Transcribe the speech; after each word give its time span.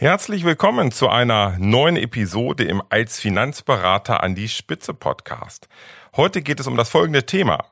Herzlich 0.00 0.44
willkommen 0.44 0.92
zu 0.92 1.10
einer 1.10 1.58
neuen 1.58 1.96
Episode 1.96 2.64
im 2.64 2.82
Als 2.88 3.20
Finanzberater 3.20 4.22
an 4.22 4.34
die 4.34 4.48
Spitze 4.48 4.94
Podcast. 4.94 5.68
Heute 6.16 6.40
geht 6.40 6.58
es 6.58 6.66
um 6.66 6.74
das 6.74 6.88
folgende 6.88 7.26
Thema. 7.26 7.66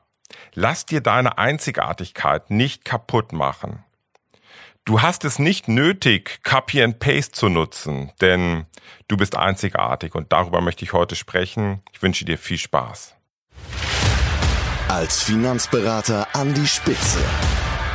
Lass 0.53 0.85
dir 0.85 1.01
deine 1.01 1.39
Einzigartigkeit 1.39 2.51
nicht 2.51 2.85
kaputt 2.85 3.33
machen. 3.33 3.83
Du 4.85 5.01
hast 5.01 5.25
es 5.25 5.39
nicht 5.39 5.67
nötig, 5.67 6.41
Copy 6.43 6.83
and 6.83 6.99
Paste 6.99 7.31
zu 7.31 7.49
nutzen, 7.49 8.11
denn 8.21 8.67
du 9.07 9.17
bist 9.17 9.35
einzigartig 9.35 10.13
und 10.13 10.31
darüber 10.31 10.61
möchte 10.61 10.85
ich 10.85 10.93
heute 10.93 11.15
sprechen. 11.15 11.81
Ich 11.93 12.03
wünsche 12.03 12.25
dir 12.25 12.37
viel 12.37 12.59
Spaß. 12.59 13.15
Als 14.87 15.23
Finanzberater 15.23 16.27
an 16.33 16.53
die 16.53 16.67
Spitze. 16.67 17.25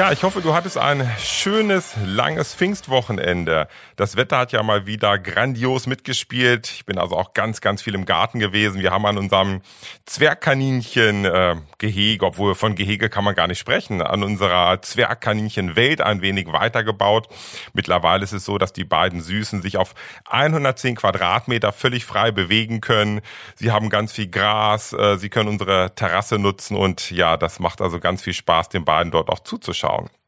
Ja, 0.00 0.12
ich 0.12 0.22
hoffe, 0.22 0.40
du 0.40 0.54
hattest 0.54 0.78
ein 0.78 1.06
schönes, 1.18 1.94
langes 2.02 2.54
Pfingstwochenende. 2.54 3.68
Das 3.96 4.16
Wetter 4.16 4.38
hat 4.38 4.50
ja 4.50 4.62
mal 4.62 4.86
wieder 4.86 5.18
grandios 5.18 5.86
mitgespielt. 5.86 6.70
Ich 6.70 6.86
bin 6.86 6.96
also 6.96 7.18
auch 7.18 7.34
ganz, 7.34 7.60
ganz 7.60 7.82
viel 7.82 7.94
im 7.94 8.06
Garten 8.06 8.38
gewesen. 8.38 8.80
Wir 8.80 8.92
haben 8.92 9.04
an 9.04 9.18
unserem 9.18 9.60
Zwergkaninchen 10.06 11.26
äh, 11.26 12.16
obwohl 12.22 12.54
von 12.54 12.76
Gehege 12.76 13.10
kann 13.10 13.24
man 13.24 13.34
gar 13.34 13.46
nicht 13.46 13.58
sprechen, 13.58 14.00
an 14.00 14.22
unserer 14.22 14.80
Zwergkaninchen-Welt 14.80 16.00
ein 16.00 16.22
wenig 16.22 16.50
weitergebaut. 16.50 17.28
Mittlerweile 17.74 18.24
ist 18.24 18.32
es 18.32 18.46
so, 18.46 18.56
dass 18.56 18.72
die 18.72 18.84
beiden 18.84 19.20
Süßen 19.20 19.60
sich 19.60 19.76
auf 19.76 19.94
110 20.30 20.96
Quadratmeter 20.96 21.72
völlig 21.72 22.06
frei 22.06 22.30
bewegen 22.30 22.80
können. 22.80 23.20
Sie 23.54 23.70
haben 23.70 23.90
ganz 23.90 24.12
viel 24.12 24.28
Gras, 24.28 24.94
äh, 24.94 25.18
sie 25.18 25.28
können 25.28 25.50
unsere 25.50 25.94
Terrasse 25.94 26.38
nutzen 26.38 26.74
und 26.74 27.10
ja, 27.10 27.36
das 27.36 27.58
macht 27.60 27.82
also 27.82 28.00
ganz 28.00 28.22
viel 28.22 28.32
Spaß, 28.32 28.70
den 28.70 28.86
beiden 28.86 29.10
dort 29.12 29.28
auch 29.28 29.40
zuzuschauen 29.40 29.89
schauen. 29.90 30.19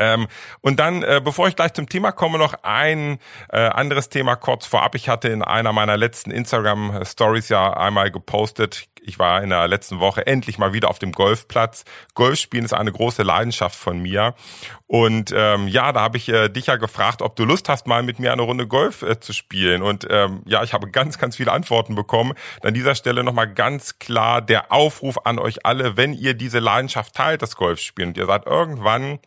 Ähm, 0.00 0.26
und 0.62 0.80
dann, 0.80 1.02
äh, 1.02 1.20
bevor 1.22 1.46
ich 1.46 1.54
gleich 1.54 1.74
zum 1.74 1.88
Thema 1.88 2.10
komme, 2.10 2.38
noch 2.38 2.54
ein 2.62 3.18
äh, 3.50 3.58
anderes 3.58 4.08
Thema 4.08 4.34
kurz 4.34 4.66
vorab. 4.66 4.94
Ich 4.94 5.08
hatte 5.08 5.28
in 5.28 5.42
einer 5.42 5.72
meiner 5.72 5.96
letzten 5.96 6.30
Instagram 6.30 7.04
Stories 7.04 7.50
ja 7.50 7.74
einmal 7.74 8.10
gepostet. 8.10 8.88
Ich 9.02 9.18
war 9.18 9.42
in 9.42 9.50
der 9.50 9.66
letzten 9.68 10.00
Woche 10.00 10.26
endlich 10.26 10.58
mal 10.58 10.72
wieder 10.72 10.88
auf 10.88 10.98
dem 10.98 11.12
Golfplatz. 11.12 11.84
Golfspielen 12.14 12.64
ist 12.64 12.74
eine 12.74 12.92
große 12.92 13.22
Leidenschaft 13.22 13.76
von 13.76 13.98
mir. 13.98 14.34
Und 14.86 15.32
ähm, 15.34 15.68
ja, 15.68 15.92
da 15.92 16.00
habe 16.00 16.16
ich 16.16 16.28
äh, 16.28 16.48
dich 16.48 16.66
ja 16.66 16.76
gefragt, 16.76 17.22
ob 17.22 17.36
du 17.36 17.44
Lust 17.44 17.68
hast, 17.68 17.86
mal 17.86 18.02
mit 18.02 18.18
mir 18.18 18.32
eine 18.32 18.42
Runde 18.42 18.66
Golf 18.66 19.02
äh, 19.02 19.20
zu 19.20 19.32
spielen. 19.32 19.82
Und 19.82 20.06
ähm, 20.10 20.42
ja, 20.46 20.62
ich 20.62 20.74
habe 20.74 20.90
ganz, 20.90 21.18
ganz 21.18 21.36
viele 21.36 21.52
Antworten 21.52 21.94
bekommen. 21.94 22.34
An 22.62 22.74
dieser 22.74 22.94
Stelle 22.94 23.24
nochmal 23.24 23.52
ganz 23.52 23.98
klar 23.98 24.42
der 24.42 24.72
Aufruf 24.72 25.18
an 25.24 25.38
euch 25.38 25.64
alle, 25.64 25.96
wenn 25.96 26.12
ihr 26.12 26.34
diese 26.34 26.58
Leidenschaft 26.58 27.14
teilt, 27.14 27.42
das 27.42 27.56
Golfspielen, 27.56 28.10
und 28.10 28.16
ihr 28.16 28.26
seid 28.26 28.46
irgendwann 28.46 29.20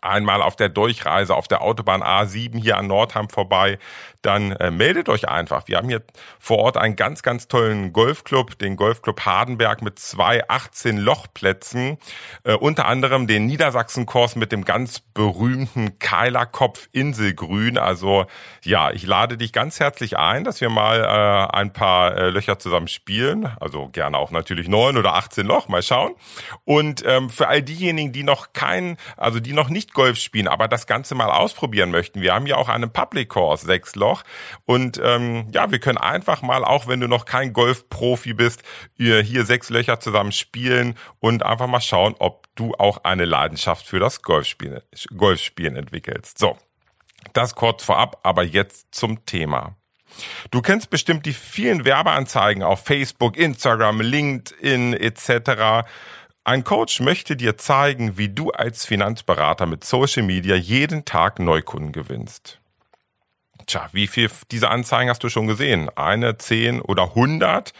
einmal 0.00 0.42
auf 0.42 0.56
der 0.56 0.68
Durchreise 0.68 1.34
auf 1.34 1.48
der 1.48 1.62
Autobahn 1.62 2.02
A7 2.02 2.60
hier 2.60 2.76
an 2.76 2.86
Nordham 2.86 3.28
vorbei, 3.28 3.78
dann 4.22 4.52
äh, 4.52 4.70
meldet 4.70 5.08
euch 5.08 5.28
einfach. 5.28 5.68
Wir 5.68 5.76
haben 5.76 5.88
hier 5.88 6.02
vor 6.40 6.58
Ort 6.58 6.76
einen 6.76 6.96
ganz, 6.96 7.22
ganz 7.22 7.46
tollen 7.46 7.92
Golfclub, 7.92 8.58
den 8.58 8.74
Golfclub 8.74 9.20
Hardenberg 9.20 9.80
mit 9.80 9.98
zwei 10.00 10.48
18 10.48 10.98
Lochplätzen, 10.98 11.98
äh, 12.42 12.54
unter 12.54 12.86
anderem 12.86 13.28
den 13.28 13.46
Niedersachsenkurs 13.46 14.34
mit 14.34 14.50
dem 14.50 14.64
ganz 14.64 15.00
berühmten 15.00 16.00
Keilerkopf 16.00 16.88
Inselgrün. 16.90 17.78
Also 17.78 18.26
ja, 18.64 18.90
ich 18.90 19.06
lade 19.06 19.36
dich 19.36 19.52
ganz 19.52 19.78
herzlich 19.78 20.18
ein, 20.18 20.42
dass 20.42 20.60
wir 20.60 20.68
mal 20.68 21.00
äh, 21.00 21.56
ein 21.56 21.72
paar 21.72 22.16
äh, 22.16 22.30
Löcher 22.30 22.58
zusammen 22.58 22.88
spielen. 22.88 23.48
Also 23.60 23.88
gerne 23.88 24.18
auch 24.18 24.32
natürlich 24.32 24.68
neun 24.68 24.96
oder 24.96 25.14
18 25.14 25.46
Loch, 25.46 25.68
mal 25.68 25.82
schauen. 25.82 26.14
Und 26.64 27.04
ähm, 27.06 27.30
für 27.30 27.46
all 27.46 27.62
diejenigen, 27.62 28.12
die 28.12 28.24
noch 28.24 28.52
keinen, 28.52 28.96
also 29.16 29.38
die 29.38 29.52
noch 29.52 29.68
nicht 29.68 29.94
Golf 29.94 30.18
spielen, 30.18 30.48
aber 30.48 30.66
das 30.66 30.88
Ganze 30.88 31.14
mal 31.14 31.30
ausprobieren 31.30 31.92
möchten, 31.92 32.20
wir 32.20 32.34
haben 32.34 32.46
ja 32.46 32.56
auch 32.56 32.68
einen 32.68 32.90
Public 32.90 33.28
Course, 33.28 33.64
sechs 33.64 33.94
Loch 33.94 34.07
noch. 34.08 34.24
Und 34.64 35.00
ähm, 35.02 35.48
ja, 35.52 35.70
wir 35.70 35.78
können 35.78 35.98
einfach 35.98 36.42
mal, 36.42 36.64
auch 36.64 36.86
wenn 36.86 37.00
du 37.00 37.08
noch 37.08 37.24
kein 37.24 37.52
Golfprofi 37.52 38.34
bist, 38.34 38.62
hier 38.96 39.44
sechs 39.44 39.70
Löcher 39.70 40.00
zusammen 40.00 40.32
spielen 40.32 40.94
und 41.20 41.44
einfach 41.44 41.66
mal 41.66 41.80
schauen, 41.80 42.14
ob 42.18 42.46
du 42.54 42.74
auch 42.74 43.04
eine 43.04 43.24
Leidenschaft 43.24 43.86
für 43.86 44.00
das 44.00 44.22
Golfspielen, 44.22 44.82
Golfspielen 45.16 45.76
entwickelst. 45.76 46.38
So, 46.38 46.56
das 47.32 47.54
kurz 47.54 47.84
vorab, 47.84 48.20
aber 48.22 48.42
jetzt 48.42 48.94
zum 48.94 49.24
Thema. 49.26 49.76
Du 50.50 50.62
kennst 50.62 50.90
bestimmt 50.90 51.26
die 51.26 51.32
vielen 51.32 51.84
Werbeanzeigen 51.84 52.62
auf 52.62 52.84
Facebook, 52.84 53.36
Instagram, 53.36 54.00
LinkedIn 54.00 54.94
etc. 54.94 55.86
Ein 56.44 56.64
Coach 56.64 57.00
möchte 57.00 57.36
dir 57.36 57.58
zeigen, 57.58 58.16
wie 58.16 58.30
du 58.30 58.50
als 58.50 58.86
Finanzberater 58.86 59.66
mit 59.66 59.84
Social 59.84 60.22
Media 60.22 60.56
jeden 60.56 61.04
Tag 61.04 61.38
Neukunden 61.38 61.92
gewinnst. 61.92 62.58
Tja, 63.68 63.88
wie 63.92 64.06
viel 64.06 64.30
diese 64.50 64.70
Anzeigen 64.70 65.10
hast 65.10 65.22
du 65.22 65.28
schon 65.28 65.46
gesehen? 65.46 65.90
Eine, 65.94 66.38
zehn 66.38 66.80
oder 66.80 67.14
hundert? 67.14 67.74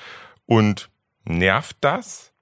Und 0.44 0.90
nervt 1.24 1.78
das? 1.80 2.32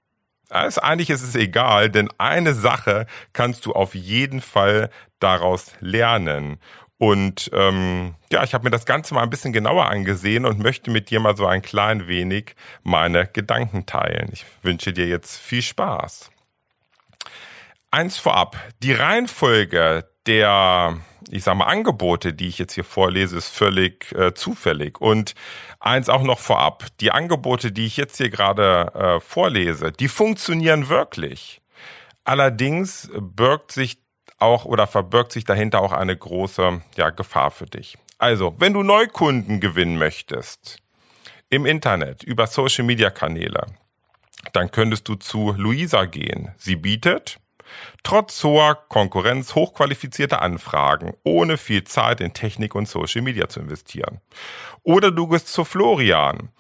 Also 0.51 0.81
eigentlich 0.81 1.11
ist 1.11 1.23
es 1.23 1.37
egal, 1.37 1.89
denn 1.89 2.09
eine 2.19 2.55
Sache 2.55 3.07
kannst 3.33 3.65
du 3.65 3.73
auf 3.73 3.95
jeden 3.95 4.41
Fall 4.41 4.91
daraus 5.21 5.73
lernen. 5.81 6.59
Und 6.99 7.49
ähm, 7.53 8.17
ja, 8.33 8.43
ich 8.43 8.53
habe 8.53 8.65
mir 8.65 8.71
das 8.71 8.85
Ganze 8.85 9.15
mal 9.15 9.23
ein 9.23 9.31
bisschen 9.31 9.53
genauer 9.53 9.87
angesehen 9.87 10.45
und 10.45 10.59
möchte 10.59 10.91
mit 10.91 11.11
dir 11.11 11.21
mal 11.21 11.37
so 11.37 11.47
ein 11.47 11.63
klein 11.63 12.09
wenig 12.09 12.57
meine 12.83 13.29
Gedanken 13.29 13.87
teilen. 13.87 14.29
Ich 14.33 14.45
wünsche 14.63 14.93
dir 14.93 15.07
jetzt 15.07 15.37
viel 15.37 15.63
Spaß. 15.63 16.33
Eins 17.93 18.17
vorab, 18.17 18.57
die 18.83 18.93
Reihenfolge 18.93 20.09
der 20.27 20.99
ich 21.31 21.45
sag 21.45 21.57
mal, 21.57 21.65
Angebote, 21.65 22.33
die 22.33 22.49
ich 22.49 22.59
jetzt 22.59 22.75
hier 22.75 22.85
vorlese, 22.85 23.37
ist 23.37 23.49
völlig 23.49 24.13
äh, 24.13 24.35
zufällig. 24.35 25.01
Und 25.01 25.35
eins 25.81 26.09
auch 26.09 26.23
noch 26.23 26.39
vorab, 26.39 26.87
die 27.01 27.11
Angebote, 27.11 27.73
die 27.73 27.87
ich 27.87 27.97
jetzt 27.97 28.17
hier 28.17 28.31
gerade 28.31 28.93
äh, 28.95 29.21
vorlese, 29.21 29.93
die 29.93 30.09
funktionieren 30.09 30.89
wirklich. 30.89 31.61
Allerdings 32.25 33.11
birgt 33.15 33.73
sich 33.73 33.99
auch 34.39 34.65
oder 34.65 34.87
verbirgt 34.87 35.33
sich 35.33 35.45
dahinter 35.45 35.81
auch 35.81 35.93
eine 35.93 36.17
große 36.17 36.83
ja, 36.97 37.11
Gefahr 37.11 37.51
für 37.51 37.67
dich. 37.67 37.97
Also, 38.19 38.55
wenn 38.59 38.73
du 38.73 38.83
Neukunden 38.83 39.61
gewinnen 39.61 39.99
möchtest 39.99 40.79
im 41.49 41.67
Internet 41.67 42.23
über 42.23 42.47
Social 42.47 42.85
Media 42.85 43.11
Kanäle, 43.11 43.67
dann 44.53 44.71
könntest 44.71 45.09
du 45.09 45.15
zu 45.17 45.55
Luisa 45.57 46.05
gehen. 46.05 46.55
Sie 46.57 46.77
bietet 46.77 47.39
Trotz 48.03 48.43
hoher 48.45 48.75
Konkurrenz 48.89 49.55
hochqualifizierte 49.55 50.41
Anfragen, 50.41 51.15
ohne 51.25 51.57
viel 51.57 51.85
Zeit 51.85 52.21
in 52.21 52.33
Technik 52.33 52.75
und 52.75 52.89
Social 52.89 53.23
Media 53.23 53.49
zu 53.49 53.61
investieren. 53.61 54.21
Oder 54.83 55.11
du 55.11 55.27
gehst 55.27 55.49
zu 55.49 55.65
Florian. 55.65 56.51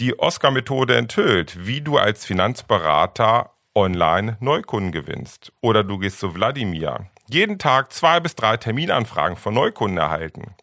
Die 0.00 0.18
Oscar-Methode 0.18 0.96
enthüllt, 0.96 1.66
wie 1.66 1.80
du 1.80 1.98
als 1.98 2.24
Finanzberater 2.24 3.52
online 3.74 4.36
Neukunden 4.40 4.90
gewinnst. 4.90 5.52
Oder 5.60 5.84
du 5.84 5.98
gehst 5.98 6.18
zu 6.18 6.34
Wladimir. 6.34 7.06
Jeden 7.28 7.58
Tag 7.58 7.92
zwei 7.92 8.20
bis 8.20 8.34
drei 8.34 8.56
Terminanfragen 8.56 9.36
von 9.36 9.54
Neukunden 9.54 9.98
erhalten. 9.98 10.54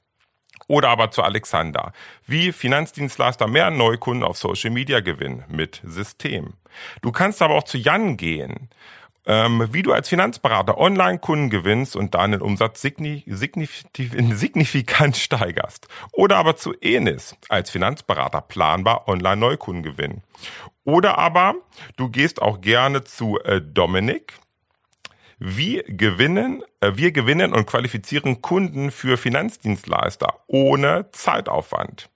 Oder 0.67 0.89
aber 0.89 1.11
zu 1.11 1.23
Alexander. 1.23 1.91
Wie 2.25 2.51
Finanzdienstleister 2.51 3.47
mehr 3.47 3.69
Neukunden 3.69 4.23
auf 4.23 4.37
Social 4.37 4.71
Media 4.71 5.01
gewinnen 5.01 5.43
mit 5.47 5.81
System. 5.85 6.53
Du 7.01 7.11
kannst 7.11 7.41
aber 7.41 7.55
auch 7.55 7.63
zu 7.63 7.77
Jan 7.77 8.17
gehen 8.17 8.69
ähm, 9.25 9.67
wie 9.71 9.83
du 9.83 9.93
als 9.93 10.09
Finanzberater 10.09 10.77
Online-Kunden 10.77 11.49
gewinnst 11.49 11.95
und 11.95 12.15
deinen 12.15 12.41
Umsatz 12.41 12.81
signifikant 12.81 15.17
steigerst. 15.17 15.87
Oder 16.11 16.37
aber 16.37 16.55
zu 16.55 16.73
Enis 16.81 17.35
als 17.49 17.69
Finanzberater 17.69 18.41
planbar 18.41 19.07
Online-Neukunden 19.07 19.83
gewinnen. 19.83 20.23
Oder 20.83 21.17
aber 21.17 21.55
du 21.95 22.09
gehst 22.09 22.41
auch 22.41 22.61
gerne 22.61 23.03
zu 23.03 23.39
äh, 23.39 23.61
Dominik. 23.61 24.33
Wir 25.39 25.83
gewinnen, 25.83 26.63
äh, 26.81 26.91
wir 26.95 27.11
gewinnen 27.11 27.53
und 27.53 27.65
qualifizieren 27.65 28.41
Kunden 28.41 28.91
für 28.91 29.17
Finanzdienstleister 29.17 30.39
ohne 30.47 31.09
Zeitaufwand. 31.11 32.09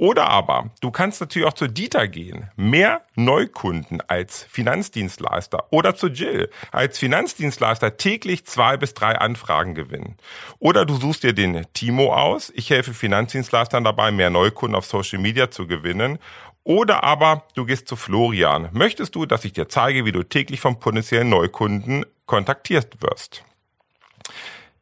Oder 0.00 0.28
aber, 0.28 0.70
du 0.80 0.92
kannst 0.92 1.20
natürlich 1.20 1.48
auch 1.48 1.54
zu 1.54 1.66
Dieter 1.66 2.06
gehen. 2.06 2.52
Mehr 2.54 3.02
Neukunden 3.16 4.00
als 4.06 4.44
Finanzdienstleister 4.44 5.72
oder 5.72 5.96
zu 5.96 6.06
Jill 6.06 6.50
als 6.70 7.00
Finanzdienstleister 7.00 7.96
täglich 7.96 8.46
zwei 8.46 8.76
bis 8.76 8.94
drei 8.94 9.18
Anfragen 9.18 9.74
gewinnen. 9.74 10.16
Oder 10.60 10.86
du 10.86 10.94
suchst 10.94 11.24
dir 11.24 11.32
den 11.32 11.66
Timo 11.74 12.14
aus. 12.14 12.52
Ich 12.54 12.70
helfe 12.70 12.94
Finanzdienstleistern 12.94 13.82
dabei, 13.82 14.12
mehr 14.12 14.30
Neukunden 14.30 14.76
auf 14.76 14.86
Social 14.86 15.18
Media 15.18 15.50
zu 15.50 15.66
gewinnen. 15.66 16.20
Oder 16.62 17.02
aber 17.02 17.42
du 17.56 17.64
gehst 17.64 17.88
zu 17.88 17.96
Florian. 17.96 18.68
Möchtest 18.70 19.16
du, 19.16 19.26
dass 19.26 19.44
ich 19.44 19.52
dir 19.52 19.68
zeige, 19.68 20.04
wie 20.04 20.12
du 20.12 20.22
täglich 20.22 20.60
von 20.60 20.78
potenziellen 20.78 21.28
Neukunden 21.28 22.06
kontaktiert 22.24 23.02
wirst? 23.02 23.42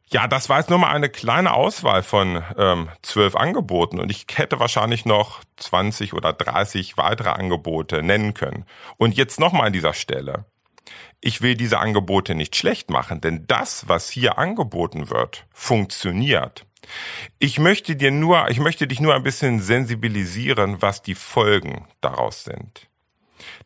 Ja, 0.08 0.28
das 0.28 0.48
war 0.48 0.58
jetzt 0.58 0.70
nur 0.70 0.78
mal 0.78 0.90
eine 0.90 1.08
kleine 1.08 1.52
Auswahl 1.52 2.04
von 2.04 2.42
ähm, 2.56 2.88
zwölf 3.02 3.34
Angeboten 3.34 3.98
und 3.98 4.08
ich 4.08 4.26
hätte 4.34 4.60
wahrscheinlich 4.60 5.04
noch 5.04 5.42
20 5.56 6.12
oder 6.12 6.32
30 6.32 6.96
weitere 6.96 7.30
Angebote 7.30 8.04
nennen 8.04 8.32
können. 8.32 8.66
Und 8.98 9.16
jetzt 9.16 9.40
nochmal 9.40 9.66
an 9.66 9.72
dieser 9.72 9.94
Stelle. 9.94 10.44
Ich 11.20 11.42
will 11.42 11.56
diese 11.56 11.80
Angebote 11.80 12.36
nicht 12.36 12.54
schlecht 12.54 12.88
machen, 12.88 13.20
denn 13.20 13.46
das, 13.48 13.88
was 13.88 14.08
hier 14.08 14.38
angeboten 14.38 15.10
wird, 15.10 15.46
funktioniert. 15.52 16.66
Ich 17.40 17.58
möchte 17.58 17.96
dir 17.96 18.12
nur, 18.12 18.48
ich 18.48 18.60
möchte 18.60 18.86
dich 18.86 19.00
nur 19.00 19.14
ein 19.16 19.24
bisschen 19.24 19.58
sensibilisieren, 19.58 20.82
was 20.82 21.02
die 21.02 21.16
Folgen 21.16 21.88
daraus 22.00 22.44
sind. 22.44 22.88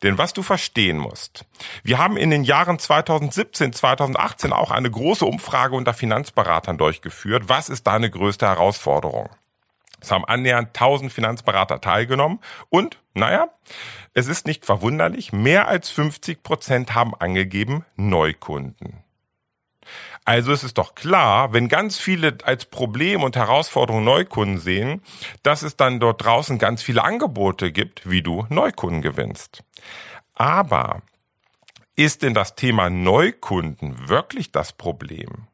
Denn 0.02 0.18
was 0.18 0.32
du 0.32 0.42
verstehen 0.42 0.98
musst, 0.98 1.44
wir 1.82 1.98
haben 1.98 2.16
in 2.16 2.30
den 2.30 2.44
Jahren 2.44 2.78
2017, 2.78 3.72
2018 3.72 4.52
auch 4.52 4.70
eine 4.70 4.90
große 4.90 5.24
Umfrage 5.24 5.76
unter 5.76 5.94
Finanzberatern 5.94 6.78
durchgeführt. 6.78 7.44
Was 7.48 7.68
ist 7.68 7.86
deine 7.86 8.10
größte 8.10 8.46
Herausforderung? 8.46 9.30
Es 10.00 10.10
haben 10.10 10.24
annähernd 10.24 10.68
1000 10.68 11.12
Finanzberater 11.12 11.80
teilgenommen 11.80 12.40
und, 12.70 12.98
naja, 13.14 13.48
es 14.14 14.28
ist 14.28 14.46
nicht 14.46 14.64
verwunderlich, 14.64 15.32
mehr 15.32 15.68
als 15.68 15.90
50 15.90 16.42
Prozent 16.42 16.94
haben 16.94 17.14
angegeben 17.14 17.84
Neukunden. 17.96 19.04
Also 20.24 20.52
ist 20.52 20.62
es 20.62 20.74
doch 20.74 20.94
klar, 20.94 21.52
wenn 21.52 21.68
ganz 21.68 21.98
viele 21.98 22.38
als 22.44 22.66
Problem 22.66 23.22
und 23.22 23.36
Herausforderung 23.36 24.04
Neukunden 24.04 24.58
sehen, 24.58 25.02
dass 25.42 25.62
es 25.62 25.76
dann 25.76 25.98
dort 25.98 26.24
draußen 26.24 26.58
ganz 26.58 26.82
viele 26.82 27.02
Angebote 27.02 27.72
gibt, 27.72 28.08
wie 28.08 28.22
du 28.22 28.46
Neukunden 28.48 29.02
gewinnst. 29.02 29.62
Aber 30.34 31.02
ist 31.96 32.22
denn 32.22 32.34
das 32.34 32.54
Thema 32.54 32.90
Neukunden 32.90 34.08
wirklich 34.08 34.52
das 34.52 34.72
Problem? 34.72 35.48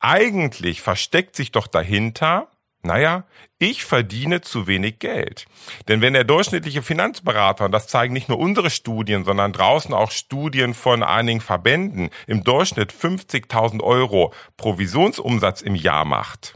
Eigentlich 0.00 0.82
versteckt 0.82 1.36
sich 1.36 1.52
doch 1.52 1.66
dahinter, 1.66 2.48
naja, 2.84 3.24
ich 3.58 3.84
verdiene 3.84 4.42
zu 4.42 4.66
wenig 4.66 4.98
Geld. 4.98 5.46
Denn 5.88 6.00
wenn 6.00 6.12
der 6.12 6.24
durchschnittliche 6.24 6.82
Finanzberater, 6.82 7.64
und 7.64 7.72
das 7.72 7.86
zeigen 7.86 8.12
nicht 8.12 8.28
nur 8.28 8.38
unsere 8.38 8.70
Studien, 8.70 9.24
sondern 9.24 9.52
draußen 9.52 9.94
auch 9.94 10.10
Studien 10.10 10.74
von 10.74 11.02
einigen 11.02 11.40
Verbänden, 11.40 12.10
im 12.26 12.44
Durchschnitt 12.44 12.92
50.000 12.92 13.82
Euro 13.82 14.34
Provisionsumsatz 14.56 15.62
im 15.62 15.74
Jahr 15.74 16.04
macht, 16.04 16.54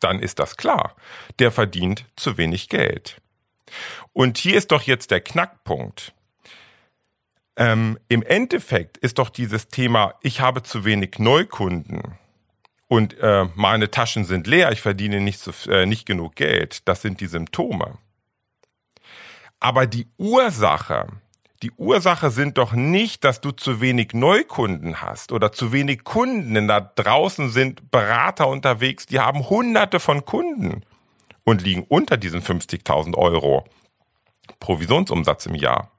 dann 0.00 0.20
ist 0.20 0.38
das 0.38 0.56
klar. 0.56 0.94
Der 1.38 1.52
verdient 1.52 2.06
zu 2.16 2.38
wenig 2.38 2.68
Geld. 2.68 3.20
Und 4.12 4.38
hier 4.38 4.56
ist 4.56 4.72
doch 4.72 4.82
jetzt 4.82 5.10
der 5.10 5.20
Knackpunkt. 5.20 6.14
Ähm, 7.56 7.98
Im 8.08 8.22
Endeffekt 8.22 8.96
ist 8.98 9.18
doch 9.18 9.30
dieses 9.30 9.68
Thema, 9.68 10.14
ich 10.22 10.40
habe 10.40 10.62
zu 10.62 10.84
wenig 10.84 11.18
Neukunden 11.18 12.18
und 12.88 13.18
äh, 13.18 13.46
meine 13.54 13.90
Taschen 13.90 14.24
sind 14.24 14.46
leer, 14.46 14.72
ich 14.72 14.80
verdiene 14.80 15.20
nicht, 15.20 15.40
so, 15.40 15.52
äh, 15.70 15.86
nicht 15.86 16.06
genug 16.06 16.36
Geld, 16.36 16.86
das 16.88 17.02
sind 17.02 17.20
die 17.20 17.26
Symptome. 17.26 17.98
Aber 19.58 19.86
die 19.86 20.06
Ursache, 20.18 21.08
die 21.62 21.72
Ursache 21.72 22.30
sind 22.30 22.58
doch 22.58 22.72
nicht, 22.72 23.24
dass 23.24 23.40
du 23.40 23.50
zu 23.50 23.80
wenig 23.80 24.12
Neukunden 24.12 25.00
hast 25.00 25.32
oder 25.32 25.52
zu 25.52 25.72
wenig 25.72 26.04
Kunden, 26.04 26.54
denn 26.54 26.68
da 26.68 26.80
draußen 26.80 27.50
sind 27.50 27.90
Berater 27.90 28.48
unterwegs, 28.48 29.06
die 29.06 29.20
haben 29.20 29.48
hunderte 29.48 29.98
von 29.98 30.24
Kunden 30.24 30.82
und 31.44 31.62
liegen 31.62 31.84
unter 31.88 32.16
diesen 32.16 32.42
50.000 32.42 33.16
Euro 33.16 33.64
Provisionsumsatz 34.60 35.46
im 35.46 35.54
Jahr. 35.54 35.90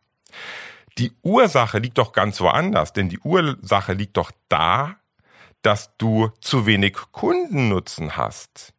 Die 0.97 1.11
Ursache 1.21 1.79
liegt 1.79 1.97
doch 1.97 2.11
ganz 2.11 2.39
woanders, 2.41 2.93
denn 2.93 3.09
die 3.09 3.19
Ursache 3.19 3.93
liegt 3.93 4.17
doch 4.17 4.31
da, 4.49 4.95
dass 5.62 5.95
du 5.98 6.30
zu 6.39 6.65
wenig 6.65 6.98
Kundennutzen 7.12 8.18
hast 8.18 8.74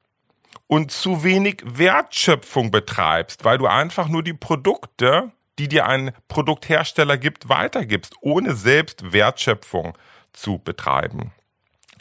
und 0.67 0.91
zu 0.91 1.25
wenig 1.25 1.63
Wertschöpfung 1.65 2.71
betreibst, 2.71 3.45
weil 3.45 3.59
du 3.59 3.67
einfach 3.67 4.09
nur 4.09 4.23
die 4.23 4.35
Produkte, 4.35 5.33
die 5.59 5.69
dir 5.69 5.87
ein 5.87 6.13
Produkthersteller 6.29 7.19
gibt, 7.19 7.49
weitergibst, 7.49 8.15
ohne 8.21 8.55
selbst 8.55 9.13
Wertschöpfung 9.13 9.97
zu 10.33 10.59
betreiben. 10.59 11.33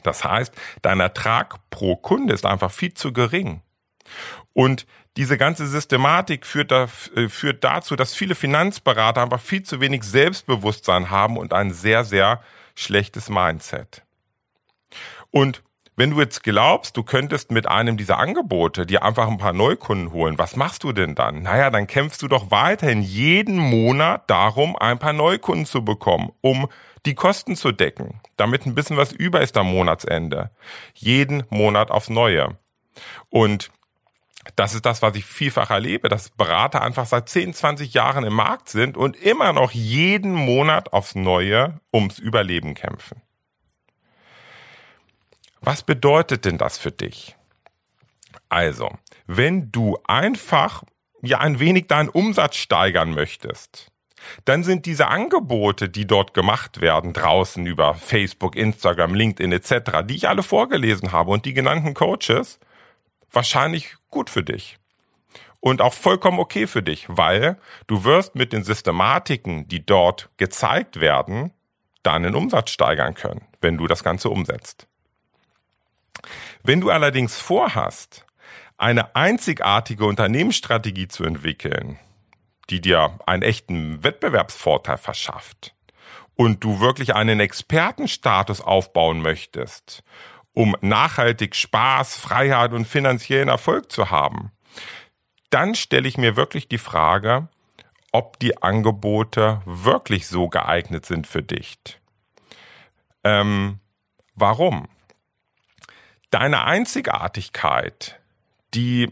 Das 0.04 0.24
heißt, 0.24 0.54
dein 0.84 1.00
Ertrag 1.00 1.56
pro 1.70 1.96
Kunde 1.96 2.34
ist 2.34 2.46
einfach 2.46 2.72
viel 2.72 2.94
zu 2.94 3.12
gering. 3.12 3.62
Und 4.54 4.86
diese 5.18 5.38
ganze 5.38 5.66
Systematik 5.68 6.46
führt, 6.46 6.72
da, 6.72 6.88
äh, 7.16 7.28
führt 7.28 7.64
dazu, 7.64 7.96
dass 7.96 8.14
viele 8.14 8.36
Finanzberater 8.36 9.24
einfach 9.24 9.42
viel 9.42 9.64
zu 9.64 9.82
wenig 9.82 10.04
Selbstbewusstsein 10.04 11.10
haben 11.10 11.38
und 11.38 11.54
ein 11.54 11.72
sehr, 11.72 12.06
sehr 12.06 12.42
schlechtes 12.76 13.30
Mindset. 13.30 14.04
Und 15.31 15.63
wenn 16.00 16.12
du 16.12 16.19
jetzt 16.19 16.44
glaubst, 16.44 16.95
du 16.95 17.01
könntest 17.01 17.50
mit 17.50 17.68
einem 17.68 17.98
dieser 17.98 18.19
Angebote 18.19 18.86
dir 18.86 19.04
einfach 19.04 19.28
ein 19.28 19.39
paar 19.39 19.54
Neukunden 19.54 20.12
holen, 20.12 20.38
was 20.38 20.56
machst 20.56 20.84
du 20.84 20.94
denn 20.94 21.16
dann? 21.16 21.42
Naja, 21.42 21.72
dann 21.72 21.88
kämpfst 21.88 22.22
du 22.22 22.28
doch 22.28 22.51
weiterhin 22.51 23.01
jeden 23.01 23.57
Monat 23.57 24.30
darum, 24.30 24.75
ein 24.75 25.00
paar 25.00 25.13
Neukunden 25.13 25.66
zu 25.66 25.84
bekommen, 25.84 26.31
um 26.42 26.68
die 27.07 27.16
Kosten 27.16 27.56
zu 27.56 27.72
decken, 27.72 28.22
damit 28.36 28.68
ein 28.68 28.75
bisschen 28.75 28.98
was 28.98 29.12
über 29.12 29.42
ist 29.42 29.57
am 29.57 29.72
Monatsende. 29.72 30.51
Jeden 30.94 31.44
Monat 31.50 31.90
aufs 31.90 32.10
Neue. 32.10 32.57
Und 33.30 33.72
das 34.56 34.75
ist 34.75 34.86
das, 34.86 35.01
was 35.01 35.16
ich 35.16 35.25
vielfach 35.25 35.72
erlebe, 35.72 36.10
dass 36.10 36.30
Berater 36.30 36.83
einfach 36.83 37.07
seit 37.07 37.28
10, 37.28 37.56
20 37.56 37.94
Jahren 37.95 38.24
im 38.24 38.33
Markt 38.33 38.69
sind 38.69 38.98
und 38.98 39.16
immer 39.16 39.51
noch 39.51 39.72
jeden 39.72 40.33
Monat 40.33 40.94
aufs 40.94 41.16
Neue 41.16 41.80
ums 41.92 42.19
Überleben 42.19 42.75
kämpfen. 42.75 43.24
Was 45.62 45.83
bedeutet 45.83 46.45
denn 46.45 46.57
das 46.57 46.77
für 46.77 46.92
dich? 46.92 47.36
Also, 48.50 48.89
wenn 49.25 49.71
du 49.71 49.98
einfach 50.06 50.83
ja 51.21 51.39
ein 51.39 51.59
wenig 51.59 51.88
deinen 51.88 52.09
Umsatz 52.09 52.56
steigern 52.56 53.13
möchtest, 53.13 53.92
dann 54.45 54.63
sind 54.63 54.86
diese 54.86 55.07
Angebote, 55.07 55.89
die 55.89 56.07
dort 56.07 56.33
gemacht 56.33 56.81
werden, 56.81 57.13
draußen 57.13 57.65
über 57.65 57.94
Facebook, 57.95 58.56
Instagram, 58.56 59.13
LinkedIn 59.13 59.51
etc., 59.51 60.04
die 60.06 60.15
ich 60.15 60.28
alle 60.28 60.44
vorgelesen 60.44 61.11
habe 61.11 61.31
und 61.31 61.45
die 61.45 61.54
genannten 61.54 61.94
Coaches, 61.94 62.59
wahrscheinlich 63.31 63.95
gut 64.09 64.30
für 64.30 64.44
dich. 64.44 64.78
Und 65.59 65.81
auch 65.81 65.94
vollkommen 65.94 66.40
okay 66.40 66.68
für 66.68 66.83
dich, 66.83 67.06
weil 67.09 67.57
du 67.87 68.04
wirst 68.04 68.35
mit 68.35 68.54
den 68.54 68.64
Systematiken, 68.64 69.68
die 69.68 69.85
dort 69.85 70.30
gezeigt 70.37 70.99
werden, 70.99 71.52
deinen 72.04 72.35
Umsatz 72.35 72.69
steigern 72.69 73.16
können, 73.16 73.45
wenn 73.59 73.78
du 73.78 73.87
das 73.87 74.04
Ganze 74.04 74.30
umsetzt. 74.30 74.87
Wenn 76.64 76.81
du 76.81 76.90
allerdings 76.90 77.38
vorhast, 77.38 78.26
eine 78.78 79.16
einzigartige 79.16 80.06
Unternehmensstrategie 80.06 81.07
zu 81.07 81.24
entwickeln, 81.24 81.97
die 82.69 82.81
dir 82.81 83.19
einen 83.26 83.44
echten 83.44 84.04
Wettbewerbsvorteil 84.04 84.97
verschafft 84.97 85.74
und 86.36 86.64
du 86.64 86.80
wirklich 86.80 87.16
einen 87.16 87.40
Expertenstatus 87.40 88.62
aufbauen 88.62 89.21
möchtest, 89.21 90.04
um 90.54 90.76
nachhaltig 90.81 91.56
Spaß, 91.56 92.18
Freiheit 92.18 92.74
und 92.74 92.86
finanziellen 92.86 93.47
Erfolg 93.47 93.92
zu 93.92 94.12
haben, 94.12 94.52
dann 95.50 95.76
stelle 95.76 96.07
ich 96.07 96.18
mir 96.18 96.36
wirklich 96.36 96.68
die 96.68 96.78
Frage, 96.78 97.47
ob 98.12 98.40
die 98.40 98.62
Angebote 98.62 99.62
wirklich 99.66 100.28
so 100.28 100.50
geeignet 100.50 101.06
sind 101.06 101.28
für 101.28 101.44
dich. 101.44 101.78
Ähm, 103.24 103.80
warum? 104.36 104.88
Deine 106.30 106.64
Einzigartigkeit, 106.64 108.19
die, 108.74 109.12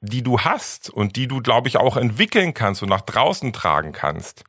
die 0.00 0.22
du 0.22 0.40
hast 0.40 0.90
und 0.90 1.16
die 1.16 1.28
du, 1.28 1.40
glaube 1.40 1.68
ich, 1.68 1.76
auch 1.76 1.96
entwickeln 1.96 2.54
kannst 2.54 2.82
und 2.82 2.88
nach 2.88 3.00
draußen 3.00 3.52
tragen 3.52 3.92
kannst, 3.92 4.44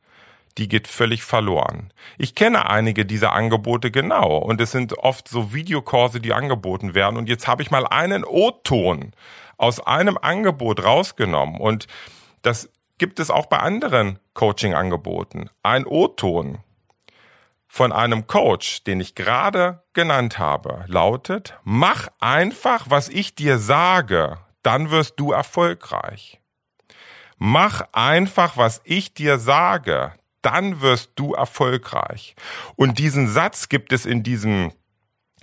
die 0.58 0.68
geht 0.68 0.88
völlig 0.88 1.22
verloren. 1.22 1.92
Ich 2.16 2.34
kenne 2.34 2.68
einige 2.68 3.04
dieser 3.04 3.32
Angebote 3.32 3.90
genau 3.90 4.38
und 4.38 4.60
es 4.60 4.72
sind 4.72 4.96
oft 4.98 5.28
so 5.28 5.52
Videokurse, 5.52 6.20
die 6.20 6.32
angeboten 6.32 6.94
werden 6.94 7.16
und 7.16 7.28
jetzt 7.28 7.46
habe 7.46 7.62
ich 7.62 7.70
mal 7.70 7.86
einen 7.86 8.24
O-Ton 8.24 9.12
aus 9.58 9.80
einem 9.80 10.18
Angebot 10.20 10.82
rausgenommen 10.82 11.60
und 11.60 11.86
das 12.42 12.70
gibt 12.98 13.20
es 13.20 13.30
auch 13.30 13.46
bei 13.46 13.58
anderen 13.58 14.18
Coaching-Angeboten. 14.34 15.50
Ein 15.62 15.86
O-Ton 15.86 16.58
von 17.68 17.92
einem 17.92 18.26
Coach, 18.26 18.84
den 18.84 19.00
ich 19.00 19.14
gerade 19.14 19.82
genannt 19.92 20.38
habe, 20.38 20.84
lautet, 20.86 21.58
mach 21.64 22.08
einfach, 22.20 22.86
was 22.88 23.08
ich 23.08 23.34
dir 23.34 23.58
sage, 23.58 24.38
dann 24.62 24.90
wirst 24.90 25.20
du 25.20 25.32
erfolgreich. 25.32 26.40
Mach 27.38 27.82
einfach, 27.92 28.56
was 28.56 28.80
ich 28.84 29.12
dir 29.12 29.38
sage, 29.38 30.12
dann 30.42 30.80
wirst 30.80 31.12
du 31.16 31.34
erfolgreich. 31.34 32.34
Und 32.76 32.98
diesen 32.98 33.28
Satz 33.28 33.68
gibt 33.68 33.92
es 33.92 34.06
in 34.06 34.22
diesem 34.22 34.72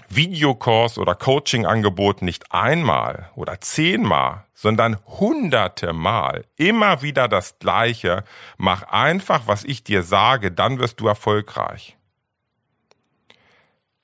Videokurs 0.09 0.97
oder 0.97 1.15
Coaching-Angebot 1.15 2.21
nicht 2.21 2.51
einmal 2.51 3.29
oder 3.35 3.59
zehnmal, 3.61 4.45
sondern 4.53 4.97
hunderte 5.05 5.93
Mal. 5.93 6.45
Immer 6.55 7.01
wieder 7.01 7.27
das 7.27 7.59
Gleiche. 7.59 8.23
Mach 8.57 8.83
einfach, 8.83 9.43
was 9.45 9.63
ich 9.63 9.83
dir 9.83 10.03
sage, 10.03 10.51
dann 10.51 10.79
wirst 10.79 10.99
du 10.99 11.07
erfolgreich. 11.07 11.97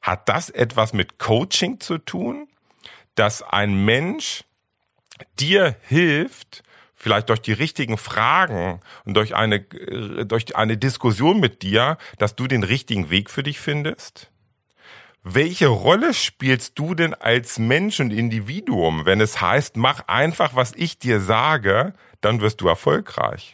Hat 0.10 0.28
das 0.28 0.50
etwas 0.50 0.92
mit 0.92 1.20
Coaching 1.20 1.80
zu 1.80 2.00
tun? 2.00 2.48
Dass 3.13 3.44
ein 3.44 3.86
Mensch 3.86 4.44
dir 5.39 5.75
hilft, 5.84 6.63
vielleicht 6.96 7.30
durch 7.30 7.42
die 7.42 7.54
richtigen 7.54 7.96
Fragen 8.00 8.82
und 9.06 9.13
durch 9.13 9.36
eine, 9.36 9.60
durch 9.60 10.56
eine 10.56 10.78
Diskussion 10.78 11.39
mit 11.39 11.62
dir, 11.62 12.00
dass 12.18 12.36
du 12.36 12.48
den 12.48 12.63
richtigen 12.63 13.12
Weg 13.12 13.30
für 13.30 13.44
dich 13.44 13.60
findest? 13.60 14.32
Welche 15.22 15.68
Rolle 15.68 16.16
spielst 16.16 16.80
du 16.80 16.96
denn 16.96 17.13
als 17.13 17.60
Mensch 17.60 18.00
und 18.00 18.10
Individuum, 18.10 19.06
wenn 19.06 19.22
es 19.22 19.39
heißt, 19.42 19.78
mach 19.78 20.08
einfach, 20.08 20.56
was 20.56 20.74
ich 20.74 20.98
dir 20.98 21.20
sage, 21.20 21.94
dann 22.20 22.42
wirst 22.42 22.62
du 22.62 22.68
erfolgreich? 22.68 23.54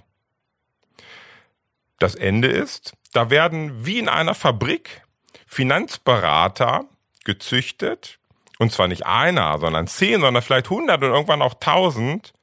Das 1.99 2.15
Ende 2.15 2.47
ist, 2.47 2.93
da 3.11 3.29
werden 3.29 3.85
wie 3.85 3.99
in 3.99 4.07
einer 4.07 4.35
Fabrik 4.35 5.01
Finanzberater 5.45 6.85
gezüchtet, 7.23 8.19
und 8.59 8.71
zwar 8.71 8.87
nicht 8.87 9.05
einer, 9.05 9.59
sondern 9.59 9.87
zehn, 9.87 10.21
sondern 10.21 10.43
vielleicht 10.43 10.69
hundert 10.69 11.03
und 11.03 11.11
irgendwann 11.11 11.41
auch 11.41 11.55
tausend, 11.55 12.33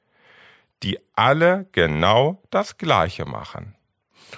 die 0.83 0.99
alle 1.15 1.67
genau 1.71 2.41
das 2.49 2.77
Gleiche 2.77 3.25
machen. 3.25 3.75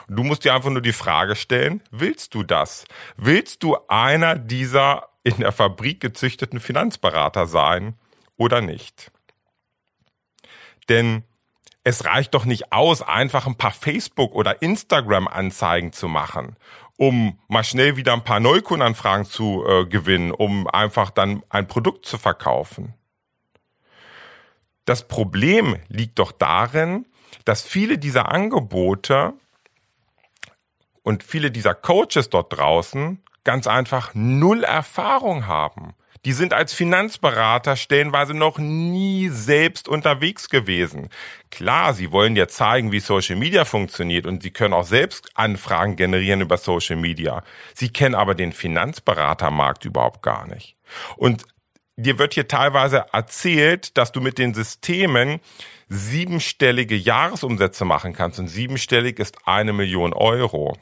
Du 0.07 0.24
musst 0.24 0.43
dir 0.43 0.53
einfach 0.53 0.69
nur 0.69 0.81
die 0.81 0.93
Frage 0.93 1.36
stellen, 1.36 1.81
willst 1.89 2.34
du 2.34 2.43
das? 2.43 2.86
Willst 3.17 3.63
du 3.63 3.77
einer 3.88 4.36
dieser 4.36 5.10
in 5.24 5.38
der 5.38 5.51
Fabrik 5.51 6.01
gezüchteten 6.01 6.60
Finanzberater 6.60 7.48
sein 7.48 7.98
oder 8.38 8.62
nicht? 8.62 9.12
Denn 10.89 11.24
es 11.84 12.05
reicht 12.05 12.34
doch 12.34 12.45
nicht 12.45 12.72
aus, 12.72 13.01
einfach 13.01 13.48
ein 13.48 13.57
paar 13.57 13.72
Facebook- 13.72 14.34
oder 14.34 14.62
Instagram-Anzeigen 14.62 15.93
zu 15.93 16.07
machen, 16.07 16.55
um 16.97 17.39
mal 17.47 17.63
schnell 17.63 17.97
wieder 17.97 18.13
ein 18.13 18.23
paar 18.23 18.39
Neukundenanfragen 18.39 19.25
zu 19.25 19.65
äh, 19.67 19.85
gewinnen, 19.85 20.31
um 20.31 20.67
einfach 20.67 21.09
dann 21.09 21.43
ein 21.49 21.67
Produkt 21.67 22.05
zu 22.05 22.17
verkaufen. 22.17 22.93
Das 24.85 25.07
Problem 25.07 25.77
liegt 25.87 26.19
doch 26.19 26.31
darin, 26.31 27.05
dass 27.43 27.63
viele 27.63 27.97
dieser 27.97 28.31
Angebote 28.31 29.33
und 31.03 31.23
viele 31.23 31.51
dieser 31.51 31.73
Coaches 31.73 32.29
dort 32.29 32.57
draußen 32.57 33.21
ganz 33.43 33.67
einfach 33.67 34.11
null 34.13 34.63
Erfahrung 34.63 35.47
haben. 35.47 35.93
Die 36.25 36.34
sind 36.34 36.53
als 36.53 36.74
Finanzberater 36.74 37.75
stellenweise 37.75 38.34
noch 38.34 38.58
nie 38.58 39.29
selbst 39.29 39.88
unterwegs 39.88 40.50
gewesen. 40.50 41.10
Klar, 41.51 41.94
sie 41.94 42.12
wollen 42.12 42.34
dir 42.34 42.48
zeigen, 42.48 42.91
wie 42.91 43.00
Social 43.00 43.36
Media 43.36 43.63
funktioniert 43.63 44.25
und 44.25 44.41
sie 44.41 44.50
können 44.50 44.74
auch 44.74 44.86
selbst 44.86 45.29
Anfragen 45.36 45.96
generieren 45.96 46.41
über 46.41 46.58
Social 46.58 46.96
Media. 46.96 47.44
Sie 47.75 47.89
kennen 47.89 48.15
aber 48.15 48.34
den 48.34 48.53
Finanzberatermarkt 48.53 49.86
überhaupt 49.86 50.24
gar 50.24 50.48
nicht. 50.48 50.75
Und 51.15 51.46
dir 51.96 52.17
wird 52.17 52.34
hier 52.34 52.48
teilweise 52.48 53.05
erzählt, 53.13 53.96
dass 53.96 54.12
du 54.12 54.20
mit 54.20 54.39
den 54.39 54.55
Systemen 54.55 55.39
siebenstellige 55.89 56.96
Jahresumsätze 56.96 57.86
machen 57.86 58.13
kannst 58.13 58.39
und 58.39 58.48
siebenstellig 58.48 59.20
ist 59.20 59.48
eine 59.48 59.74
Million 59.74 60.12
Euro. 60.12 60.75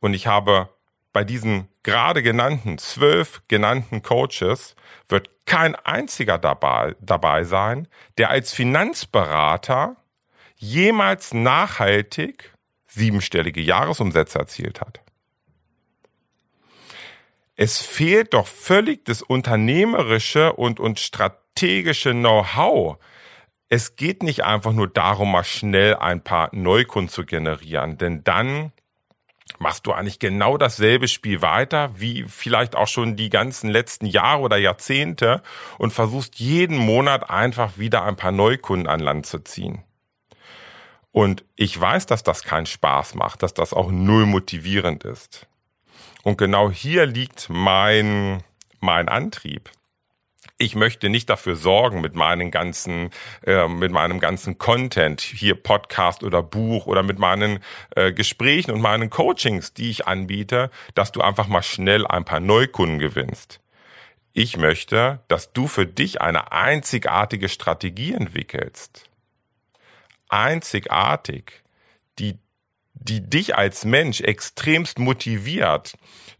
Und 0.00 0.14
ich 0.14 0.26
habe 0.26 0.70
bei 1.16 1.24
diesen 1.24 1.68
gerade 1.82 2.22
genannten, 2.22 2.76
zwölf 2.76 3.40
genannten 3.48 4.02
Coaches, 4.02 4.76
wird 5.08 5.30
kein 5.46 5.74
einziger 5.74 6.36
dabei, 6.36 6.94
dabei 7.00 7.44
sein, 7.44 7.88
der 8.18 8.28
als 8.28 8.52
Finanzberater 8.52 9.96
jemals 10.56 11.32
nachhaltig 11.32 12.52
siebenstellige 12.86 13.62
Jahresumsätze 13.62 14.38
erzielt 14.40 14.82
hat. 14.82 15.00
Es 17.54 17.80
fehlt 17.80 18.34
doch 18.34 18.46
völlig 18.46 19.06
das 19.06 19.22
unternehmerische 19.22 20.52
und, 20.52 20.78
und 20.80 21.00
strategische 21.00 22.10
Know-how. 22.10 22.98
Es 23.70 23.96
geht 23.96 24.22
nicht 24.22 24.44
einfach 24.44 24.72
nur 24.72 24.88
darum, 24.88 25.32
mal 25.32 25.44
schnell 25.44 25.94
ein 25.94 26.22
paar 26.22 26.50
Neukunden 26.52 27.08
zu 27.08 27.24
generieren, 27.24 27.96
denn 27.96 28.22
dann 28.22 28.72
machst 29.58 29.86
du 29.86 29.92
eigentlich 29.92 30.18
genau 30.18 30.58
dasselbe 30.58 31.08
Spiel 31.08 31.42
weiter, 31.42 31.90
wie 31.96 32.24
vielleicht 32.24 32.76
auch 32.76 32.88
schon 32.88 33.16
die 33.16 33.30
ganzen 33.30 33.70
letzten 33.70 34.06
Jahre 34.06 34.42
oder 34.42 34.56
Jahrzehnte 34.56 35.42
und 35.78 35.92
versuchst 35.92 36.36
jeden 36.36 36.76
Monat 36.76 37.30
einfach 37.30 37.78
wieder 37.78 38.04
ein 38.04 38.16
paar 38.16 38.32
Neukunden 38.32 38.88
an 38.88 39.00
Land 39.00 39.26
zu 39.26 39.38
ziehen. 39.40 39.82
Und 41.12 41.44
ich 41.54 41.80
weiß, 41.80 42.06
dass 42.06 42.22
das 42.22 42.42
keinen 42.42 42.66
Spaß 42.66 43.14
macht, 43.14 43.42
dass 43.42 43.54
das 43.54 43.72
auch 43.72 43.90
null 43.90 44.26
motivierend 44.26 45.04
ist. 45.04 45.46
Und 46.22 46.36
genau 46.36 46.70
hier 46.70 47.06
liegt 47.06 47.48
mein, 47.48 48.42
mein 48.80 49.08
Antrieb 49.08 49.70
ich 50.58 50.74
möchte 50.74 51.08
nicht 51.08 51.28
dafür 51.28 51.56
sorgen 51.56 52.00
mit 52.00 52.14
meinen 52.14 52.50
ganzen, 52.50 53.10
äh, 53.44 53.68
mit 53.68 53.92
meinem 53.92 54.20
ganzen 54.20 54.58
Content, 54.58 55.20
hier 55.20 55.54
Podcast 55.54 56.22
oder 56.22 56.42
Buch 56.42 56.86
oder 56.86 57.02
mit 57.02 57.18
meinen 57.18 57.60
äh, 57.94 58.12
Gesprächen 58.12 58.70
und 58.70 58.80
meinen 58.80 59.10
Coachings, 59.10 59.74
die 59.74 59.90
ich 59.90 60.06
anbiete, 60.06 60.70
dass 60.94 61.12
du 61.12 61.20
einfach 61.20 61.46
mal 61.46 61.62
schnell 61.62 62.06
ein 62.06 62.24
paar 62.24 62.40
Neukunden 62.40 62.98
gewinnst. 62.98 63.60
Ich 64.32 64.56
möchte, 64.56 65.20
dass 65.28 65.52
du 65.52 65.66
für 65.66 65.86
dich 65.86 66.20
eine 66.20 66.52
einzigartige 66.52 67.48
Strategie 67.48 68.12
entwickelst. 68.12 69.08
Einzigartig, 70.28 71.62
die 72.98 73.28
dich 73.28 73.56
als 73.56 73.84
Mensch 73.84 74.20
extremst 74.20 74.98
motiviert, 74.98 75.96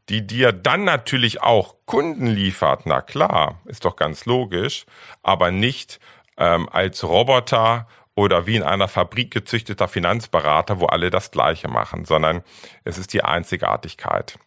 die 0.08 0.26
dir 0.26 0.52
dann 0.52 0.84
natürlich 0.84 1.42
auch 1.42 1.76
Kunden 1.84 2.26
liefert, 2.26 2.86
na 2.86 3.00
klar, 3.00 3.60
ist 3.66 3.84
doch 3.84 3.96
ganz 3.96 4.24
logisch, 4.24 4.86
aber 5.22 5.50
nicht 5.50 6.00
ähm, 6.36 6.68
als 6.68 7.04
Roboter 7.04 7.86
oder 8.14 8.46
wie 8.46 8.56
in 8.56 8.62
einer 8.62 8.88
Fabrik 8.88 9.30
gezüchteter 9.30 9.88
Finanzberater, 9.88 10.80
wo 10.80 10.86
alle 10.86 11.10
das 11.10 11.30
Gleiche 11.30 11.68
machen, 11.68 12.04
sondern 12.04 12.42
es 12.84 12.98
ist 12.98 13.12
die 13.12 13.22
Einzigartigkeit. 13.22 14.38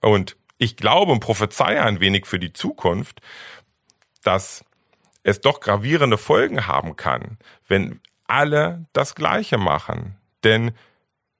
Und 0.00 0.36
ich 0.58 0.76
glaube 0.76 1.12
und 1.12 1.20
prophezeie 1.20 1.82
ein 1.82 2.00
wenig 2.00 2.26
für 2.26 2.38
die 2.38 2.52
Zukunft, 2.52 3.20
dass 4.22 4.64
es 5.22 5.40
doch 5.40 5.60
gravierende 5.60 6.18
Folgen 6.18 6.66
haben 6.66 6.96
kann, 6.96 7.38
wenn 7.66 8.00
alle 8.28 8.86
das 8.92 9.14
Gleiche 9.14 9.58
machen. 9.58 10.16
Denn 10.44 10.72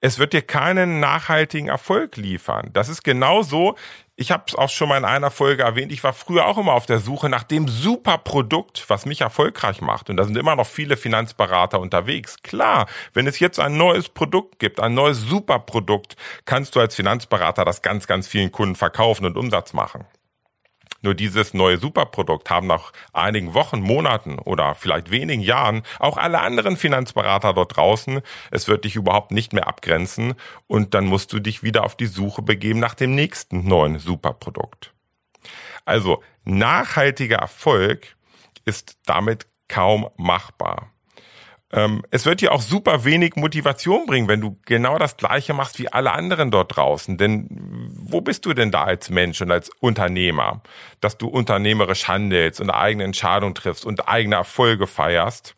es 0.07 0.21
wird 0.21 0.35
dir 0.35 0.43
keinen 0.43 1.01
nachhaltigen 1.01 1.69
Erfolg 1.69 2.17
liefern. 2.17 2.71
Das 2.73 2.89
ist 2.89 3.03
genau 3.03 3.43
so. 3.43 3.75
Ich 4.15 4.31
habe 4.31 4.45
es 4.47 4.55
auch 4.55 4.71
schon 4.71 4.89
mal 4.89 4.99
in 4.99 5.05
einer 5.05 5.33
Folge 5.33 5.65
erwähnt. 5.65 5.91
Ich 5.91 6.05
war 6.05 6.13
früher 6.13 6.47
auch 6.47 6.59
immer 6.59 6.75
auf 6.75 6.87
der 6.87 7.01
Suche 7.01 7.29
nach 7.29 7.43
dem 7.43 7.67
super 7.67 8.17
Produkt, 8.17 8.85
was 8.87 9.05
mich 9.05 9.23
erfolgreich 9.23 9.81
macht. 9.81 10.09
Und 10.09 10.17
da 10.17 10.23
sind 10.23 10.37
immer 10.37 10.55
noch 10.55 10.69
viele 10.69 10.97
Finanzberater 10.97 11.81
unterwegs. 11.81 12.37
Klar, 12.45 12.87
wenn 13.15 13.27
es 13.27 13.41
jetzt 13.41 13.59
ein 13.59 13.77
neues 13.77 14.09
Produkt 14.09 14.61
gibt, 14.61 14.79
ein 14.79 14.95
neues 14.95 15.23
Superprodukt, 15.23 16.15
kannst 16.45 16.77
du 16.77 16.81
als 16.81 16.95
Finanzberater 16.95 17.65
das 17.65 17.83
ganz, 17.83 18.07
ganz 18.07 18.29
vielen 18.29 18.53
Kunden 18.53 18.77
verkaufen 18.77 19.27
und 19.27 19.37
Umsatz 19.37 19.73
machen. 19.73 20.05
Nur 21.03 21.15
dieses 21.15 21.55
neue 21.55 21.79
Superprodukt 21.79 22.51
haben 22.51 22.67
nach 22.67 22.93
einigen 23.13 23.55
Wochen, 23.55 23.81
Monaten 23.81 24.39
oder 24.39 24.75
vielleicht 24.75 25.11
wenigen 25.11 25.43
Jahren 25.43 25.83
auch 25.99 26.17
alle 26.17 26.41
anderen 26.41 26.77
Finanzberater 26.77 27.53
dort 27.53 27.77
draußen. 27.77 28.21
Es 28.51 28.69
wird 28.69 28.85
dich 28.85 28.97
überhaupt 28.97 29.31
nicht 29.31 29.53
mehr 29.53 29.67
abgrenzen 29.67 30.35
und 30.67 30.95
dann 30.95 31.07
musst 31.07 31.33
du 31.33 31.41
dich 31.41 31.63
wieder 31.63 31.85
auf 31.85 31.97
die 31.97 32.07
Suche 32.07 32.43
begeben 32.43 32.81
nach 32.81 32.95
dem 32.95 33.15
nächsten 33.15 33.67
neuen 33.67 33.99
Superprodukt. 33.99 34.93
Also 35.85 36.23
nachhaltiger 36.45 37.39
Erfolg 37.39 38.17
ist 38.65 38.99
damit 39.07 39.47
kaum 39.69 40.09
machbar. 40.17 40.91
Ähm, 41.73 42.03
es 42.11 42.25
wird 42.27 42.41
dir 42.41 42.53
auch 42.53 42.63
super 42.63 43.05
wenig 43.05 43.35
Motivation 43.37 44.07
bringen, 44.07 44.29
wenn 44.29 44.41
du 44.41 44.59
genau 44.67 44.99
das 44.99 45.17
Gleiche 45.17 45.53
machst 45.53 45.79
wie 45.79 45.93
alle 45.93 46.13
anderen 46.13 46.51
dort 46.51 46.77
draußen. 46.77 47.19
Denn 47.19 47.49
wo 48.09 48.21
bist 48.21 48.47
du 48.47 48.55
denn 48.55 48.71
da 48.71 48.85
als 48.85 49.11
Mensch 49.11 49.41
und 49.41 49.51
als 49.51 49.71
Unternehmer, 49.81 50.63
dass 51.01 51.19
du 51.19 51.29
unternehmerisch 51.29 52.07
handelst 52.09 52.61
und 52.61 52.71
eigene 52.71 53.05
Entscheidungen 53.05 53.55
triffst 53.55 53.85
und 53.85 54.09
eigene 54.09 54.37
Erfolge 54.37 54.87
feierst, 54.87 55.57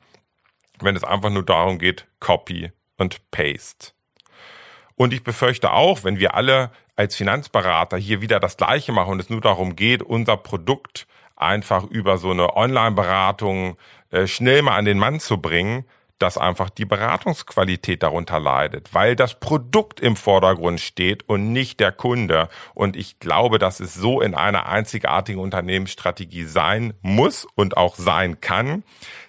wenn 0.81 0.97
es 0.97 1.05
einfach 1.05 1.31
nur 1.31 1.45
darum 1.45 1.79
geht, 1.79 2.07
Copy 2.21 2.73
und 2.97 3.31
Paste. 3.31 3.93
Und 4.95 5.13
ich 5.13 5.23
befürchte 5.23 5.73
auch, 5.73 6.05
wenn 6.05 6.19
wir 6.19 6.35
alle 6.35 6.71
als 6.97 7.15
Finanzberater 7.15 7.97
hier 7.97 8.21
wieder 8.21 8.41
das 8.41 8.57
Gleiche 8.57 8.93
machen 8.93 9.13
und 9.13 9.21
es 9.21 9.31
nur 9.31 9.41
darum 9.41 9.77
geht, 9.77 10.03
unser 10.03 10.37
Produkt 10.37 11.07
einfach 11.37 11.85
über 11.85 12.19
so 12.19 12.31
eine 12.31 12.57
Online-Beratung 12.57 13.77
äh, 14.11 14.27
schnell 14.27 14.63
mal 14.63 14.77
an 14.77 14.85
den 14.85 14.99
Mann 14.99 15.21
zu 15.21 15.39
bringen, 15.41 15.85
dass 16.19 16.39
einfach 16.39 16.71
die 16.71 16.85
Beratungsqualität 16.85 18.03
darunter 18.03 18.41
leidet, 18.41 18.95
weil 18.95 19.17
das 19.17 19.39
Produkt 19.39 20.01
im 20.01 20.17
Vordergrund 20.17 20.81
steht 20.81 21.29
und 21.29 21.53
nicht 21.53 21.81
der 21.81 21.93
Kunde. 21.93 22.49
Und 22.75 22.97
ich 22.97 23.19
glaube, 23.21 23.59
dass 23.59 23.81
es 23.81 23.95
so 23.95 24.21
in 24.21 24.35
einer 24.35 24.67
einzigartigen 24.67 25.41
Unternehmensstrategie 25.41 26.45
sein 26.45 26.95
muss 27.03 27.47
und 27.55 27.77
auch 27.77 27.97
sein 27.97 28.41
kann, 28.41 28.85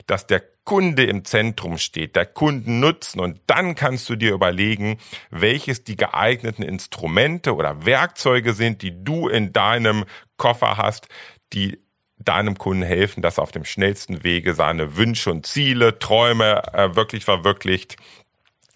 dass 0.07 0.27
der 0.27 0.41
Kunde 0.69 1.03
im 1.05 1.25
Zentrum 1.25 1.79
steht, 1.79 2.15
der 2.15 2.27
Kundennutzen 2.27 3.19
und 3.19 3.41
dann 3.47 3.73
kannst 3.73 4.07
du 4.07 4.15
dir 4.15 4.33
überlegen, 4.33 4.99
welches 5.31 5.83
die 5.83 5.95
geeigneten 5.95 6.61
Instrumente 6.61 7.55
oder 7.55 7.85
Werkzeuge 7.87 8.53
sind, 8.53 8.83
die 8.83 9.03
du 9.03 9.27
in 9.27 9.51
deinem 9.51 10.05
Koffer 10.37 10.77
hast, 10.77 11.07
die 11.53 11.79
deinem 12.19 12.57
Kunden 12.57 12.83
helfen, 12.83 13.21
dass 13.21 13.37
er 13.37 13.43
auf 13.43 13.51
dem 13.51 13.65
schnellsten 13.65 14.23
Wege 14.23 14.53
seine 14.53 14.97
Wünsche 14.97 15.31
und 15.31 15.45
Ziele, 15.45 15.99
Träume 15.99 16.61
äh, 16.73 16.95
wirklich 16.95 17.25
verwirklicht 17.25 17.95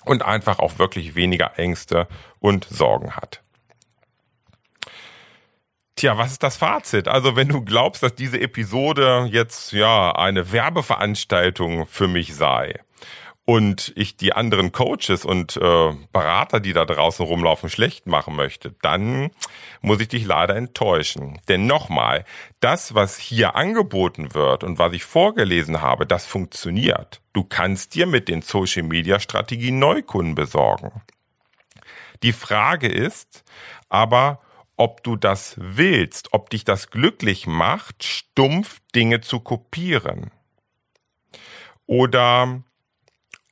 und 0.06 0.24
einfach 0.24 0.60
auch 0.60 0.80
wirklich 0.80 1.16
weniger 1.16 1.58
Ängste 1.58 2.08
und 2.40 2.66
Sorgen 2.66 3.16
hat. 3.16 3.42
Tja, 5.96 6.18
was 6.18 6.32
ist 6.32 6.44
das 6.44 6.58
Fazit? 6.58 7.08
Also, 7.08 7.36
wenn 7.36 7.50
du 7.50 7.62
glaubst, 7.62 8.02
dass 8.02 8.16
diese 8.16 8.40
Episode 8.42 9.28
jetzt 9.32 9.74
ja 9.74 10.12
eine 10.16 10.52
Werbeveranstaltung 10.52 11.86
für 11.86 12.08
mich 12.08 12.34
sei, 12.34 12.80
und 13.46 13.92
ich 13.96 14.16
die 14.16 14.34
anderen 14.34 14.72
Coaches 14.72 15.26
und 15.26 15.58
äh, 15.58 15.94
Berater, 16.14 16.62
die 16.62 16.72
da 16.72 16.86
draußen 16.86 17.26
rumlaufen, 17.26 17.70
schlecht 17.70 18.08
machen 18.08 18.36
möchte, 18.36 18.74
dann 18.82 19.32
muss 19.82 20.00
ich 20.00 20.08
dich 20.08 20.26
leider 20.26 20.56
enttäuschen. 20.56 21.40
Denn 21.50 21.66
nochmal, 21.66 22.24
das, 22.62 22.94
was 22.94 23.18
hier 23.18 23.56
angeboten 23.56 24.34
wird 24.34 24.64
und 24.64 24.80
was 24.80 24.94
ich 24.94 25.04
vorgelesen 25.04 25.82
habe, 25.82 26.06
das 26.06 26.26
funktioniert. 26.26 27.22
Du 27.34 27.44
kannst 27.44 27.96
dir 27.96 28.06
mit 28.06 28.30
den 28.30 28.42
Social 28.42 28.84
Media 28.84 29.20
Strategien 29.20 29.78
Neukunden 29.78 30.36
besorgen. 30.36 31.02
Die 32.24 32.34
Frage 32.34 32.88
ist 32.88 33.44
aber, 33.90 34.40
ob 34.78 35.04
du 35.04 35.18
das 35.18 35.56
willst, 35.58 36.34
ob 36.34 36.50
dich 36.50 36.64
das 36.64 36.90
glücklich 36.90 37.46
macht, 37.46 38.06
stumpf 38.06 38.80
Dinge 38.96 39.20
zu 39.20 39.42
kopieren. 39.42 40.32
Oder 41.86 42.64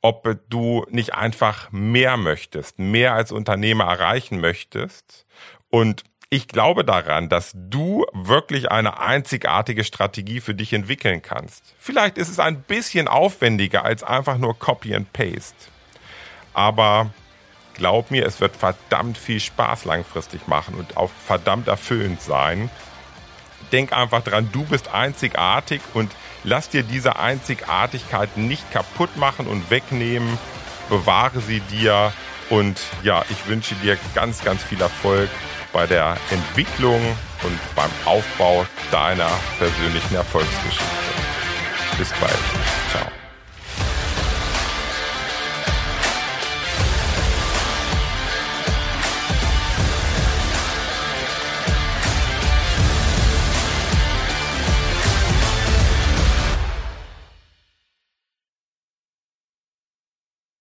ob 0.02 0.36
du 0.50 0.84
nicht 0.90 1.14
einfach 1.14 1.70
mehr 1.70 2.16
möchtest, 2.16 2.78
mehr 2.78 3.14
als 3.14 3.32
Unternehmer 3.32 3.84
erreichen 3.84 4.40
möchtest. 4.40 5.26
Und 5.70 6.04
ich 6.28 6.48
glaube 6.48 6.84
daran, 6.84 7.28
dass 7.28 7.52
du 7.54 8.04
wirklich 8.12 8.70
eine 8.70 8.98
einzigartige 8.98 9.84
Strategie 9.84 10.40
für 10.40 10.54
dich 10.54 10.72
entwickeln 10.72 11.22
kannst. 11.22 11.74
Vielleicht 11.78 12.18
ist 12.18 12.30
es 12.30 12.40
ein 12.40 12.62
bisschen 12.62 13.06
aufwendiger 13.06 13.84
als 13.84 14.02
einfach 14.02 14.38
nur 14.38 14.58
Copy 14.58 14.94
and 14.94 15.12
Paste. 15.12 15.54
Aber 16.52 17.10
glaub 17.74 18.10
mir, 18.10 18.26
es 18.26 18.40
wird 18.40 18.56
verdammt 18.56 19.18
viel 19.18 19.40
Spaß 19.40 19.84
langfristig 19.84 20.48
machen 20.48 20.74
und 20.74 20.96
auch 20.96 21.10
verdammt 21.26 21.68
erfüllend 21.68 22.20
sein. 22.20 22.70
Denk 23.70 23.92
einfach 23.92 24.22
dran, 24.22 24.48
du 24.52 24.64
bist 24.64 24.88
einzigartig 24.92 25.80
und 25.94 26.10
Lass 26.44 26.68
dir 26.68 26.82
diese 26.82 27.16
Einzigartigkeit 27.16 28.36
nicht 28.36 28.70
kaputt 28.72 29.16
machen 29.16 29.46
und 29.46 29.70
wegnehmen. 29.70 30.38
Bewahre 30.88 31.40
sie 31.40 31.60
dir. 31.60 32.12
Und 32.50 32.80
ja, 33.02 33.24
ich 33.30 33.48
wünsche 33.48 33.74
dir 33.76 33.96
ganz, 34.14 34.42
ganz 34.42 34.62
viel 34.62 34.80
Erfolg 34.80 35.30
bei 35.72 35.86
der 35.86 36.16
Entwicklung 36.30 37.00
und 37.42 37.58
beim 37.74 37.90
Aufbau 38.04 38.66
deiner 38.90 39.30
persönlichen 39.58 40.14
Erfolgsgeschichte. 40.14 40.84
Bis 41.98 42.10
bald. 42.20 42.38
Ciao. 42.90 43.21